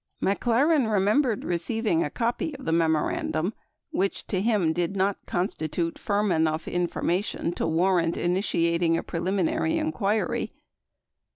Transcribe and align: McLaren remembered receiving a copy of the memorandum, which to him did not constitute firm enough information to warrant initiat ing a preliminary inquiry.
McLaren 0.19 0.91
remembered 0.91 1.43
receiving 1.45 2.03
a 2.03 2.09
copy 2.09 2.55
of 2.57 2.65
the 2.65 2.71
memorandum, 2.71 3.53
which 3.91 4.25
to 4.25 4.41
him 4.41 4.73
did 4.73 4.95
not 4.95 5.27
constitute 5.27 5.99
firm 5.99 6.31
enough 6.31 6.67
information 6.67 7.51
to 7.51 7.67
warrant 7.67 8.15
initiat 8.15 8.81
ing 8.81 8.97
a 8.97 9.03
preliminary 9.03 9.77
inquiry. 9.77 10.53